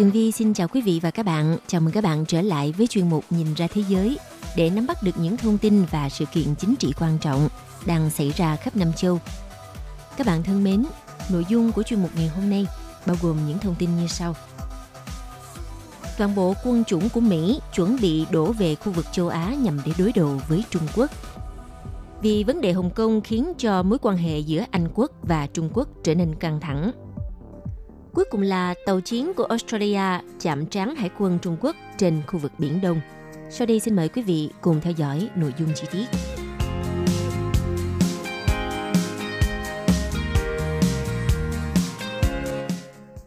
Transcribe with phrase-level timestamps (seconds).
[0.00, 1.56] Tường Vi xin chào quý vị và các bạn.
[1.66, 4.18] Chào mừng các bạn trở lại với chuyên mục Nhìn ra thế giới
[4.56, 7.48] để nắm bắt được những thông tin và sự kiện chính trị quan trọng
[7.86, 9.18] đang xảy ra khắp Nam Châu.
[10.16, 10.84] Các bạn thân mến,
[11.30, 12.66] nội dung của chuyên mục ngày hôm nay
[13.06, 14.34] bao gồm những thông tin như sau.
[16.18, 19.80] Toàn bộ quân chủng của Mỹ chuẩn bị đổ về khu vực châu Á nhằm
[19.86, 21.10] để đối đầu với Trung Quốc.
[22.22, 25.70] Vì vấn đề Hồng Kông khiến cho mối quan hệ giữa Anh quốc và Trung
[25.74, 26.92] Quốc trở nên căng thẳng
[28.14, 32.38] Cuối cùng là tàu chiến của Australia chạm trán hải quân Trung Quốc trên khu
[32.38, 33.00] vực Biển Đông.
[33.50, 36.06] Sau đây xin mời quý vị cùng theo dõi nội dung chi tiết.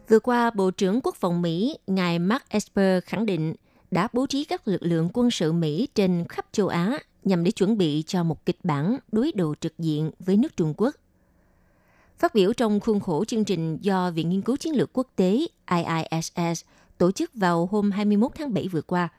[0.09, 3.55] Vừa qua, Bộ trưởng Quốc phòng Mỹ, ngài Mark Esper khẳng định
[3.91, 7.51] đã bố trí các lực lượng quân sự Mỹ trên khắp châu Á nhằm để
[7.51, 10.95] chuẩn bị cho một kịch bản đối đầu trực diện với nước Trung Quốc.
[12.19, 15.47] Phát biểu trong khuôn khổ chương trình do Viện Nghiên cứu Chiến lược Quốc tế
[15.71, 16.63] IISS
[16.97, 19.09] tổ chức vào hôm 21 tháng 7 vừa qua,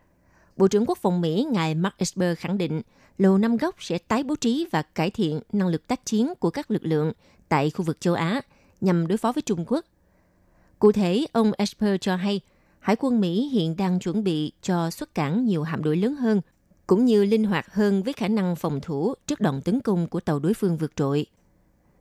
[0.56, 2.82] Bộ trưởng Quốc phòng Mỹ ngài Mark Esper khẳng định
[3.18, 6.50] Lầu Năm Góc sẽ tái bố trí và cải thiện năng lực tác chiến của
[6.50, 7.12] các lực lượng
[7.48, 8.40] tại khu vực châu Á
[8.80, 9.84] nhằm đối phó với Trung Quốc.
[10.78, 12.40] Cụ thể, ông Esper cho hay
[12.78, 16.40] Hải quân Mỹ hiện đang chuẩn bị cho xuất cảng nhiều hạm đội lớn hơn,
[16.86, 20.20] cũng như linh hoạt hơn với khả năng phòng thủ trước đòn tấn công của
[20.20, 21.26] tàu đối phương vượt trội–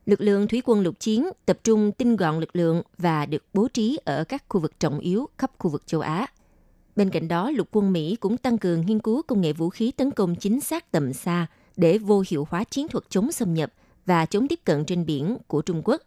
[0.06, 3.68] lực lượng thủy quân lục chiến tập trung tinh gọn lực lượng và được bố
[3.68, 6.28] trí ở các khu vực trọng yếu khắp khu vực châu Á.
[6.96, 9.92] Bên cạnh đó, lục quân Mỹ cũng tăng cường nghiên cứu công nghệ vũ khí
[9.92, 13.74] tấn công chính xác tầm xa để vô hiệu hóa chiến thuật chống xâm nhập
[14.06, 16.02] và chống tiếp cận trên biển của Trung Quốc.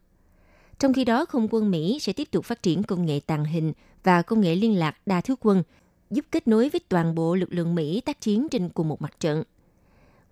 [0.79, 3.73] Trong khi đó, không quân Mỹ sẽ tiếp tục phát triển công nghệ tàng hình
[4.05, 5.63] và công nghệ liên lạc đa thứ quân,
[6.11, 9.21] giúp kết nối với toàn bộ lực lượng Mỹ tác chiến trên cùng một mặt
[9.21, 9.43] trận–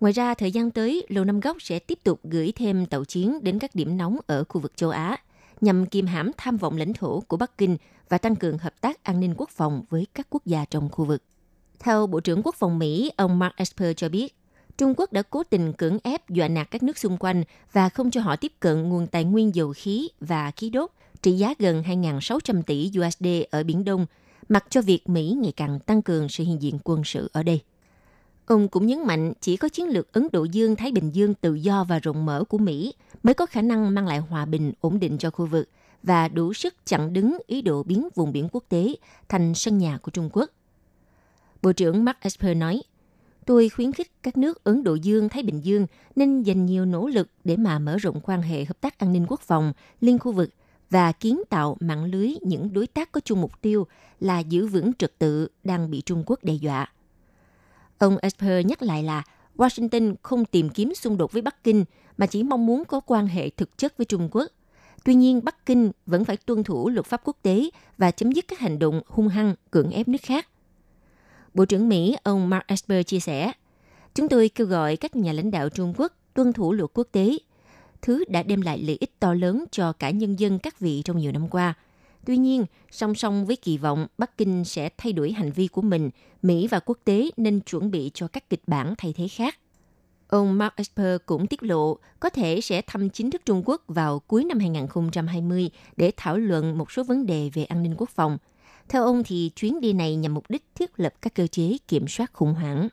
[0.05, 3.43] Ngoài ra, thời gian tới, Lầu Năm Góc sẽ tiếp tục gửi thêm tàu chiến
[3.43, 5.17] đến các điểm nóng ở khu vực châu Á,
[5.61, 7.77] nhằm kiềm hãm tham vọng lãnh thổ của Bắc Kinh
[8.09, 11.05] và tăng cường hợp tác an ninh quốc phòng với các quốc gia trong khu
[11.05, 11.23] vực.
[11.79, 14.35] Theo Bộ trưởng Quốc phòng Mỹ, ông Mark Esper cho biết,
[14.77, 18.11] Trung Quốc đã cố tình cưỡng ép dọa nạt các nước xung quanh và không
[18.11, 20.89] cho họ tiếp cận nguồn tài nguyên dầu khí và khí đốt
[21.21, 24.05] trị giá gần 2.600 tỷ USD ở Biển Đông,
[24.49, 27.61] mặc cho việc Mỹ ngày càng tăng cường sự hiện diện quân sự ở đây.
[28.45, 31.83] Ông cũng nhấn mạnh chỉ có chiến lược Ấn Độ Dương-Thái Bình Dương tự do
[31.83, 35.17] và rộng mở của Mỹ mới có khả năng mang lại hòa bình, ổn định
[35.17, 35.69] cho khu vực
[36.03, 38.95] và đủ sức chặn đứng ý đồ biến vùng biển quốc tế
[39.29, 40.49] thành sân nhà của Trung Quốc.
[41.61, 42.81] Bộ trưởng Mark Esper nói,
[43.45, 47.07] tôi khuyến khích các nước Ấn Độ Dương, Thái Bình Dương nên dành nhiều nỗ
[47.07, 50.31] lực để mà mở rộng quan hệ hợp tác an ninh quốc phòng liên khu
[50.31, 50.49] vực
[50.89, 53.87] và kiến tạo mạng lưới những đối tác có chung mục tiêu
[54.19, 56.91] là giữ vững trật tự đang bị Trung Quốc đe dọa.
[57.97, 59.23] Ông Esper nhắc lại là
[59.57, 61.85] Washington không tìm kiếm xung đột với Bắc Kinh
[62.17, 64.51] mà chỉ mong muốn có quan hệ thực chất với Trung Quốc.
[65.03, 68.45] Tuy nhiên, Bắc Kinh vẫn phải tuân thủ luật pháp quốc tế và chấm dứt
[68.47, 70.47] các hành động hung hăng cưỡng ép nước khác.
[71.53, 73.51] Bộ trưởng Mỹ ông Mark Esper chia sẻ,
[74.15, 77.37] Chúng tôi kêu gọi các nhà lãnh đạo Trung Quốc tuân thủ luật quốc tế,
[78.01, 81.17] thứ đã đem lại lợi ích to lớn cho cả nhân dân các vị trong
[81.17, 81.73] nhiều năm qua–
[82.25, 85.81] Tuy nhiên, song song với kỳ vọng Bắc Kinh sẽ thay đổi hành vi của
[85.81, 86.09] mình,
[86.41, 89.57] Mỹ và quốc tế nên chuẩn bị cho các kịch bản thay thế khác.
[90.27, 94.19] Ông Mark Esper cũng tiết lộ có thể sẽ thăm chính thức Trung Quốc vào
[94.19, 98.37] cuối năm 2020 để thảo luận một số vấn đề về an ninh quốc phòng.
[98.89, 102.07] Theo ông thì chuyến đi này nhằm mục đích thiết lập các cơ chế kiểm
[102.07, 102.89] soát khủng hoảng.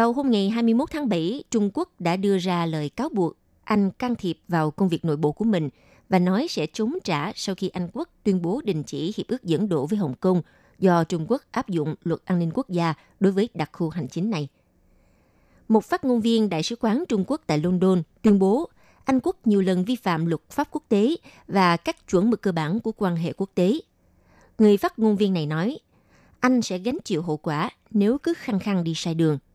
[0.00, 3.90] Vào hôm ngày 21 tháng 7, Trung Quốc đã đưa ra lời cáo buộc Anh
[3.90, 5.68] can thiệp vào công việc nội bộ của mình
[6.08, 9.44] và nói sẽ chống trả sau khi Anh quốc tuyên bố đình chỉ hiệp ước
[9.44, 10.42] dẫn độ với Hồng Kông
[10.78, 14.08] do Trung Quốc áp dụng luật an ninh quốc gia đối với đặc khu hành
[14.08, 14.48] chính này.
[15.68, 18.68] Một phát ngôn viên Đại sứ quán Trung Quốc tại London tuyên bố
[19.04, 21.16] Anh quốc nhiều lần vi phạm luật pháp quốc tế
[21.48, 23.80] và các chuẩn mực cơ bản của quan hệ quốc tế.
[24.58, 25.78] Người phát ngôn viên này nói,
[26.40, 29.38] Anh sẽ gánh chịu hậu quả nếu cứ khăng khăng đi sai đường–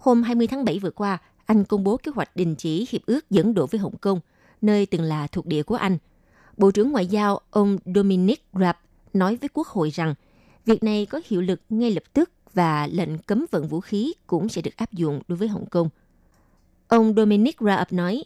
[0.00, 3.30] Hôm 20 tháng 7 vừa qua, Anh công bố kế hoạch đình chỉ hiệp ước
[3.30, 4.20] dẫn độ với Hồng Kông,
[4.62, 5.98] nơi từng là thuộc địa của Anh.
[6.56, 8.76] Bộ trưởng Ngoại giao ông Dominic Raab
[9.12, 10.14] nói với Quốc hội rằng
[10.66, 14.48] việc này có hiệu lực ngay lập tức và lệnh cấm vận vũ khí cũng
[14.48, 15.88] sẽ được áp dụng đối với Hồng Kông.
[16.88, 18.24] Ông Dominic Raab nói,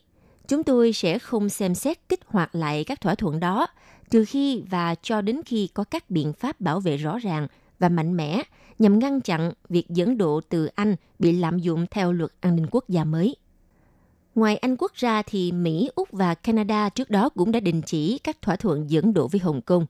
[0.49, 3.67] chúng tôi sẽ không xem xét kích hoạt lại các thỏa thuận đó
[4.11, 7.49] trừ khi và cho đến khi có các biện pháp bảo vệ rõ ràng
[7.79, 8.43] và mạnh mẽ
[8.79, 12.67] nhằm ngăn chặn việc dẫn độ từ Anh bị lạm dụng theo luật an ninh
[12.71, 13.37] quốc gia mới.
[14.35, 18.19] Ngoài Anh quốc ra thì Mỹ, Úc và Canada trước đó cũng đã đình chỉ
[18.19, 19.87] các thỏa thuận dẫn độ với Hồng Kông.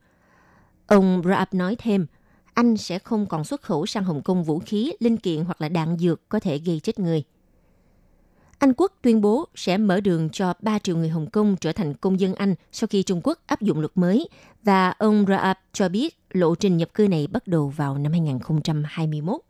[0.87, 2.07] Ông Raab nói thêm,
[2.55, 5.69] Anh sẽ không còn xuất khẩu sang Hồng Kông vũ khí, linh kiện hoặc là
[5.69, 7.25] đạn dược có thể gây chết người.
[8.59, 11.95] Anh quốc tuyên bố sẽ mở đường cho 3 triệu người Hồng Kông trở thành
[11.95, 14.29] công dân Anh sau khi Trung Quốc áp dụng luật mới
[14.63, 19.41] và ông Raab cho biết lộ trình nhập cư này bắt đầu vào năm 2021.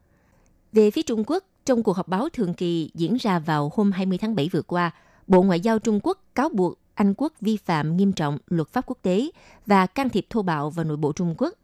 [0.72, 4.18] Về phía Trung Quốc, trong cuộc họp báo thường kỳ diễn ra vào hôm 20
[4.18, 4.90] tháng 7 vừa qua,
[5.26, 8.84] Bộ Ngoại giao Trung Quốc cáo buộc Anh quốc vi phạm nghiêm trọng luật pháp
[8.86, 9.30] quốc tế
[9.66, 11.54] và can thiệp thô bạo vào nội bộ Trung Quốc.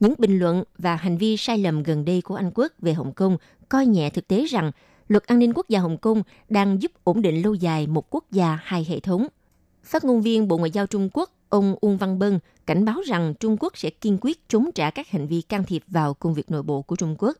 [0.00, 3.12] Những bình luận và hành vi sai lầm gần đây của Anh quốc về Hồng
[3.12, 3.36] Kông
[3.68, 4.72] coi nhẹ thực tế rằng
[5.08, 8.24] luật an ninh quốc gia Hồng Kông đang giúp ổn định lâu dài một quốc
[8.30, 9.26] gia hai hệ thống.
[9.84, 12.38] Phát ngôn viên Bộ Ngoại giao Trung Quốc ông Uông Văn Bân
[12.68, 15.82] cảnh báo rằng Trung Quốc sẽ kiên quyết chống trả các hành vi can thiệp
[15.86, 17.36] vào công việc nội bộ của Trung Quốc.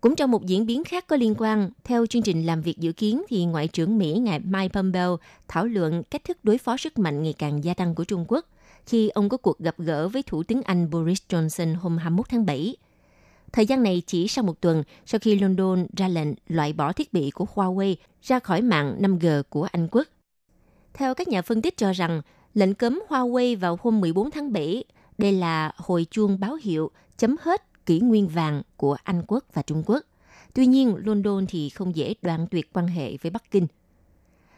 [0.00, 2.92] Cũng trong một diễn biến khác có liên quan, theo chương trình làm việc dự
[2.92, 5.18] kiến thì Ngoại trưởng Mỹ ngài Mike Pompeo
[5.48, 8.46] thảo luận cách thức đối phó sức mạnh ngày càng gia tăng của Trung Quốc
[8.86, 12.46] khi ông có cuộc gặp gỡ với Thủ tướng Anh Boris Johnson hôm 21 tháng
[12.46, 12.76] 7.
[13.52, 17.12] Thời gian này chỉ sau một tuần sau khi London ra lệnh loại bỏ thiết
[17.12, 20.06] bị của Huawei ra khỏi mạng 5G của Anh quốc.
[20.94, 22.22] Theo các nhà phân tích cho rằng,
[22.54, 24.84] lệnh cấm Huawei vào hôm 14 tháng 7
[25.18, 29.62] đây là hồi chuông báo hiệu chấm hết kỷ nguyên vàng của Anh quốc và
[29.62, 30.04] Trung Quốc.
[30.54, 33.66] Tuy nhiên, London thì không dễ đoạn tuyệt quan hệ với Bắc Kinh.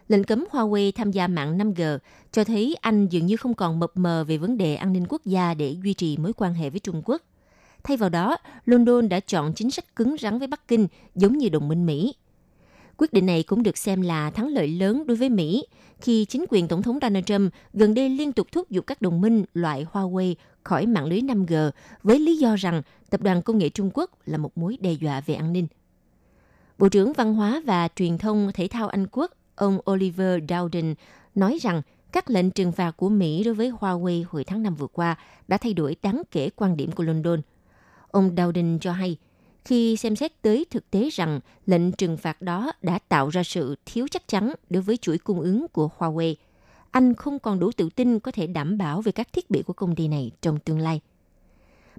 [0.08, 1.98] Lệnh cấm Huawei tham gia mạng 5G
[2.32, 5.24] cho thấy Anh dường như không còn mập mờ về vấn đề an ninh quốc
[5.24, 7.22] gia để duy trì mối quan hệ với Trung Quốc.
[7.84, 11.48] Thay vào đó, London đã chọn chính sách cứng rắn với Bắc Kinh giống như
[11.48, 12.14] đồng minh Mỹ.
[13.02, 15.66] Quyết định này cũng được xem là thắng lợi lớn đối với Mỹ
[16.00, 19.20] khi chính quyền Tổng thống Donald Trump gần đây liên tục thúc giục các đồng
[19.20, 21.70] minh loại Huawei khỏi mạng lưới 5G
[22.02, 25.20] với lý do rằng tập đoàn công nghệ Trung Quốc là một mối đe dọa
[25.20, 25.66] về an ninh.
[26.78, 30.94] Bộ trưởng Văn hóa và Truyền thông Thể thao Anh Quốc, ông Oliver Dowden,
[31.34, 31.82] nói rằng
[32.12, 35.16] các lệnh trừng phạt của Mỹ đối với Huawei hồi tháng 5 vừa qua
[35.48, 37.40] đã thay đổi đáng kể quan điểm của London.
[38.10, 39.16] Ông Dowden cho hay,
[39.64, 43.76] khi xem xét tới thực tế rằng lệnh trừng phạt đó đã tạo ra sự
[43.86, 46.34] thiếu chắc chắn đối với chuỗi cung ứng của Huawei,
[46.90, 49.72] anh không còn đủ tự tin có thể đảm bảo về các thiết bị của
[49.72, 51.00] công ty này trong tương lai.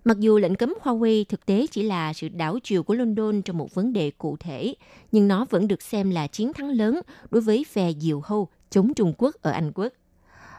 [0.05, 3.57] Mặc dù lệnh cấm Huawei thực tế chỉ là sự đảo chiều của London trong
[3.57, 4.75] một vấn đề cụ thể,
[5.11, 8.93] nhưng nó vẫn được xem là chiến thắng lớn đối với phe diều hâu chống
[8.93, 9.93] Trung Quốc ở Anh quốc.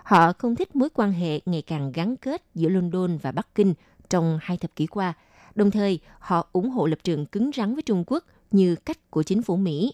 [0.02, 3.74] Họ không thích mối quan hệ ngày càng gắn kết giữa London và Bắc Kinh
[4.10, 5.14] trong hai thập kỷ qua–
[5.54, 9.22] Đồng thời, họ ủng hộ lập trường cứng rắn với Trung Quốc như cách của
[9.22, 9.92] chính phủ Mỹ.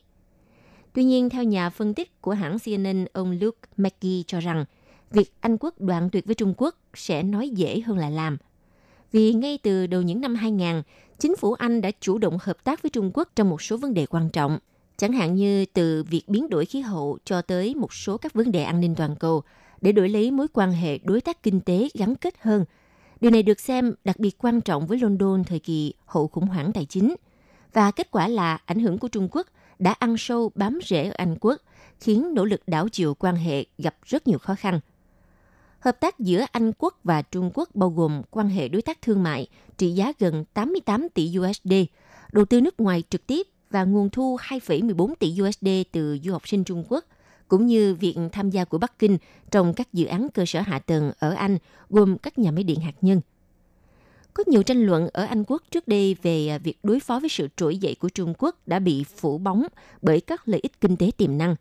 [0.93, 4.65] Tuy nhiên, theo nhà phân tích của hãng CNN, ông Luke McGee cho rằng,
[5.11, 8.37] việc Anh quốc đoạn tuyệt với Trung Quốc sẽ nói dễ hơn là làm.
[9.13, 10.83] Vì ngay từ đầu những năm 2000,
[11.19, 13.95] chính phủ Anh đã chủ động hợp tác với Trung Quốc trong một số vấn
[13.95, 14.59] đề quan trọng,
[14.97, 18.53] chẳng hạn như từ việc biến đổi khí hậu cho tới một số các vấn
[18.53, 19.43] đề an ninh toàn cầu,
[19.81, 22.65] để đổi lấy mối quan hệ đối tác kinh tế gắn kết hơn–
[23.21, 26.73] Điều này được xem đặc biệt quan trọng với London thời kỳ hậu khủng hoảng
[26.73, 27.15] tài chính.
[27.73, 29.47] Và kết quả là ảnh hưởng của Trung Quốc
[29.79, 31.61] đã ăn sâu bám rễ ở Anh quốc,
[32.01, 34.81] khiến nỗ lực đảo chiều quan hệ gặp rất nhiều khó khăn.
[35.81, 39.23] Hợp tác giữa Anh quốc và Trung Quốc bao gồm quan hệ đối tác thương
[39.23, 39.47] mại
[39.79, 41.73] trị giá gần 88 tỷ USD,
[42.33, 46.49] đầu tư nước ngoài trực tiếp và nguồn thu 2,14 tỷ USD từ du học
[46.49, 47.05] sinh Trung Quốc–
[47.51, 49.19] cũng như việc tham gia của Bắc Kinh
[49.51, 51.59] trong các dự án cơ sở hạ tầng ở Anh,
[51.91, 53.21] gồm các nhà máy điện hạt nhân.
[54.35, 57.29] Có nhiều tranh luận ở Anh quốc trước đây về à, việc đối phó với
[57.29, 59.67] sự trỗi dậy của Trung Quốc đã bị phủ bóng
[60.03, 61.57] bởi các lợi ích kinh tế tiềm năng.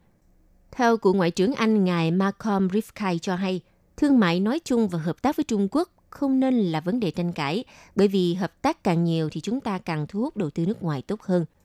[0.72, 3.62] Theo cựu Ngoại trưởng Anh ngài Malcolm Rifkai cho hay,
[3.98, 7.12] thương mại nói chung và hợp tác với Trung Quốc không nên là vấn đề
[7.12, 7.64] tranh cãi,
[7.96, 10.84] bởi vì hợp tác càng nhiều thì chúng ta càng thu hút đầu tư nước
[10.84, 11.46] ngoài tốt hơn–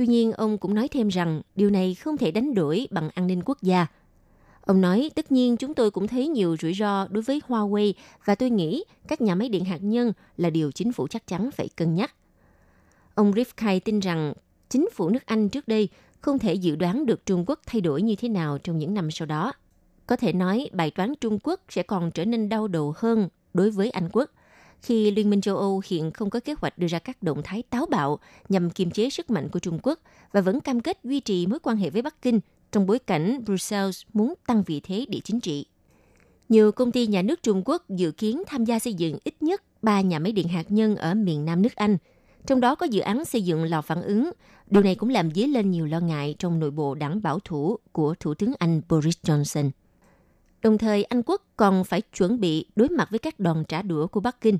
[0.00, 3.26] Tuy nhiên, ông cũng nói thêm rằng điều này không thể đánh đổi bằng an
[3.26, 3.86] ninh quốc gia.
[4.60, 7.92] Ông nói, tất nhiên chúng tôi cũng thấy nhiều rủi ro đối với Huawei
[8.24, 11.50] và tôi nghĩ các nhà máy điện hạt nhân là điều chính phủ chắc chắn
[11.50, 12.14] phải cân nhắc.
[13.14, 14.32] Ông Rifkai tin rằng
[14.68, 15.88] chính phủ nước Anh trước đây
[16.20, 19.10] không thể dự đoán được Trung Quốc thay đổi như thế nào trong những năm
[19.10, 19.52] sau đó.
[20.06, 23.70] Có thể nói bài toán Trung Quốc sẽ còn trở nên đau đầu hơn đối
[23.70, 24.30] với Anh quốc
[24.82, 27.62] khi Liên minh châu Âu hiện không có kế hoạch đưa ra các động thái
[27.62, 28.18] táo bạo
[28.48, 29.98] nhằm kiềm chế sức mạnh của Trung Quốc
[30.32, 32.40] và vẫn cam kết duy trì mối quan hệ với Bắc Kinh
[32.72, 35.66] trong bối cảnh Brussels muốn tăng vị thế địa chính trị.
[36.48, 39.62] Nhiều công ty nhà nước Trung Quốc dự kiến tham gia xây dựng ít nhất
[39.82, 41.96] 3 nhà máy điện hạt nhân ở miền Nam nước Anh,
[42.46, 44.30] trong đó có dự án xây dựng lò phản ứng.
[44.70, 47.76] Điều này cũng làm dấy lên nhiều lo ngại trong nội bộ đảng bảo thủ
[47.92, 49.70] của Thủ tướng Anh Boris Johnson.
[50.62, 54.06] Đồng thời, Anh quốc còn phải chuẩn bị đối mặt với các đòn trả đũa
[54.06, 54.58] của Bắc Kinh.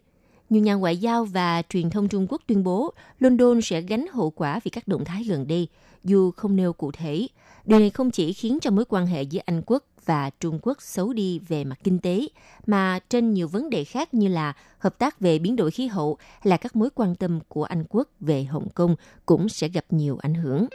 [0.51, 4.31] Nhiều nhà ngoại giao và truyền thông Trung Quốc tuyên bố London sẽ gánh hậu
[4.31, 5.69] quả vì các động thái gần đây,
[6.05, 7.27] dù không nêu cụ thể.
[7.65, 10.83] Điều này không chỉ khiến cho mối quan hệ giữa Anh quốc và Trung Quốc
[10.83, 12.29] xấu đi về mặt kinh tế,
[12.67, 16.19] mà trên nhiều vấn đề khác như là hợp tác về biến đổi khí hậu
[16.43, 20.19] là các mối quan tâm của Anh quốc về Hồng Kông cũng sẽ gặp nhiều
[20.23, 20.67] ảnh hưởng.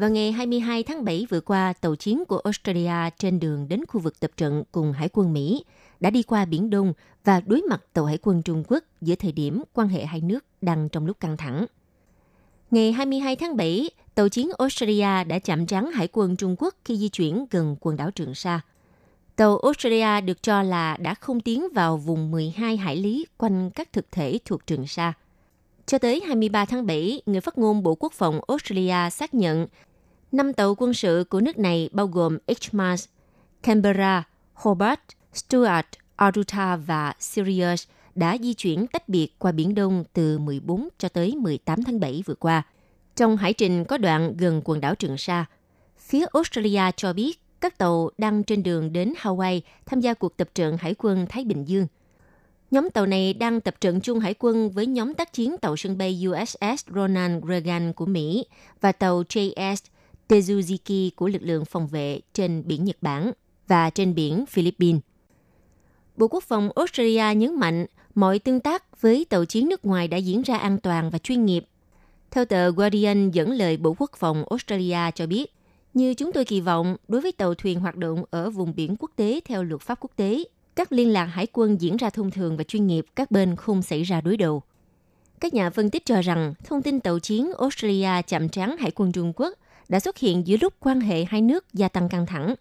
[0.00, 4.00] Vào ngày 22 tháng 7 vừa qua, tàu chiến của Australia trên đường đến khu
[4.00, 5.64] vực tập trận cùng Hải quân Mỹ
[6.00, 6.92] đã đi qua Biển Đông
[7.24, 10.44] và đối mặt tàu Hải quân Trung Quốc giữa thời điểm quan hệ hai nước
[10.60, 11.66] đang trong lúc căng thẳng.
[12.70, 16.96] Ngày 22 tháng 7, tàu chiến Australia đã chạm trán Hải quân Trung Quốc khi
[16.96, 18.60] di chuyển gần quần đảo Trường Sa.
[19.36, 23.92] Tàu Australia được cho là đã không tiến vào vùng 12 hải lý quanh các
[23.92, 25.12] thực thể thuộc Trường Sa.
[25.86, 29.66] Cho tới 23 tháng 7, người phát ngôn Bộ Quốc phòng Australia xác nhận
[30.32, 33.04] Năm tàu quân sự của nước này bao gồm HMAS,
[33.62, 35.00] Canberra, Hobart,
[35.34, 41.08] Stuart, Aruta và Sirius đã di chuyển tách biệt qua Biển Đông từ 14 cho
[41.08, 42.62] tới 18 tháng 7 vừa qua.
[43.16, 45.44] Trong hải trình có đoạn gần quần đảo Trường Sa,
[45.98, 50.48] phía Australia cho biết các tàu đang trên đường đến Hawaii tham gia cuộc tập
[50.54, 51.86] trận Hải quân Thái Bình Dương.
[52.70, 55.98] Nhóm tàu này đang tập trận chung hải quân với nhóm tác chiến tàu sân
[55.98, 58.44] bay USS Ronald Reagan của Mỹ
[58.80, 59.76] và tàu JS
[60.30, 63.32] Tezuziki của lực lượng phòng vệ trên biển Nhật Bản
[63.68, 65.00] và trên biển Philippines.
[66.16, 70.16] Bộ Quốc phòng Australia nhấn mạnh mọi tương tác với tàu chiến nước ngoài đã
[70.16, 71.64] diễn ra an toàn và chuyên nghiệp.
[72.30, 75.54] Theo tờ Guardian dẫn lời Bộ Quốc phòng Australia cho biết,
[75.94, 79.10] như chúng tôi kỳ vọng, đối với tàu thuyền hoạt động ở vùng biển quốc
[79.16, 80.44] tế theo luật pháp quốc tế,
[80.76, 83.82] các liên lạc hải quân diễn ra thông thường và chuyên nghiệp, các bên không
[83.82, 84.62] xảy ra đối đầu.
[85.40, 89.12] Các nhà phân tích cho rằng thông tin tàu chiến Australia chạm trán hải quân
[89.12, 89.54] Trung Quốc
[89.90, 92.54] đã xuất hiện giữa lúc quan hệ hai nước gia tăng căng thẳng,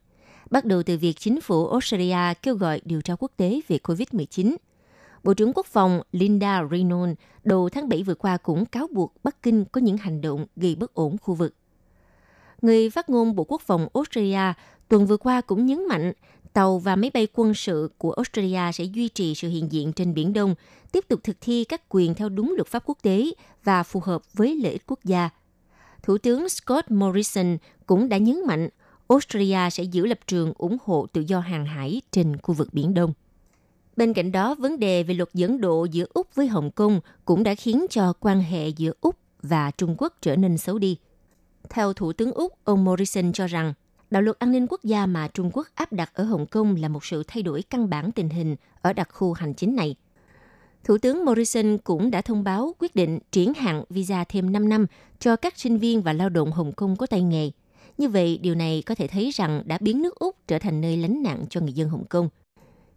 [0.50, 4.56] bắt đầu từ việc chính phủ Australia kêu gọi điều tra quốc tế về COVID-19.
[5.24, 9.44] Bộ trưởng Quốc phòng Linda Reynolds đầu tháng 7 vừa qua cũng cáo buộc Bắc
[9.44, 11.56] Kinh có những hành động gây bất ổn khu vực.
[12.62, 14.54] Người phát ngôn Bộ Quốc phòng Australia
[14.88, 16.14] tuần vừa qua cũng nhấn mạnh
[16.54, 20.14] tàu và máy bay quân sự của Australia sẽ duy trì sự hiện diện trên
[20.14, 20.56] Biển Đông,
[20.92, 23.32] tiếp tục thực thi các quyền theo đúng luật pháp quốc tế
[23.64, 25.30] và phù hợp với lợi ích quốc gia–
[26.04, 28.70] Thủ tướng Scott Morrison cũng đã nhấn mạnh
[29.08, 32.94] Australia sẽ giữ lập trường ủng hộ tự do hàng hải trên khu vực Biển
[32.94, 33.14] Đông.
[33.96, 37.44] Bên cạnh đó, vấn đề về luật dẫn độ giữa Úc với Hồng Kông cũng
[37.44, 40.98] đã khiến cho quan hệ giữa Úc và Trung Quốc trở nên xấu đi.
[41.70, 43.74] Theo Thủ tướng Úc, ông Morrison cho rằng
[44.12, 46.88] đạo luật an ninh quốc gia mà Trung Quốc áp đặt ở Hồng Kông là
[46.88, 49.96] một sự thay đổi căn bản tình hình ở đặc khu hành chính này–
[50.84, 54.86] Thủ tướng Morrison cũng đã thông báo quyết định triển hạn visa thêm 5 năm
[55.20, 57.52] cho các sinh viên và lao động Hồng Kông có tay nghề.
[57.98, 60.98] Như vậy, điều này có thể thấy rằng đã biến nước Úc trở thành nơi
[60.98, 62.30] lánh nạn cho người dân Hồng Kông.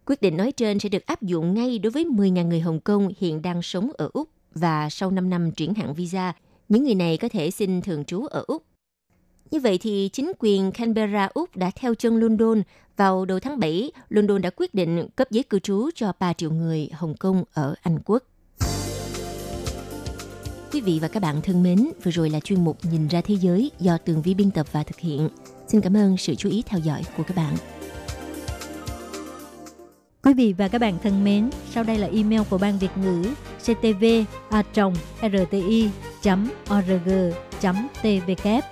[0.06, 3.08] Quyết định nói trên sẽ được áp dụng ngay đối với 10.000 người Hồng Kông
[3.18, 6.32] hiện đang sống ở Úc và sau 5 năm triển hạn visa,
[6.68, 8.62] những người này có thể xin thường trú ở Úc
[9.52, 12.62] như vậy thì chính quyền Canberra Úc đã theo chân London.
[12.96, 16.50] Vào đầu tháng 7, London đã quyết định cấp giấy cư trú cho 3 triệu
[16.50, 18.22] người Hồng Kông ở Anh Quốc.
[20.72, 23.34] Quý vị và các bạn thân mến, vừa rồi là chuyên mục Nhìn ra thế
[23.34, 25.28] giới do Tường Vi biên tập và thực hiện.
[25.68, 27.56] Xin cảm ơn sự chú ý theo dõi của các bạn.
[30.22, 33.24] Quý vị và các bạn thân mến, sau đây là email của Ban Việt ngữ
[33.58, 34.04] ctv
[34.50, 34.62] a
[35.22, 35.90] rti
[36.70, 37.10] org
[38.02, 38.71] tvk